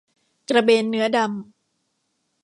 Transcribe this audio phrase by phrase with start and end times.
[0.49, 1.29] กระเบนเนื้อดำ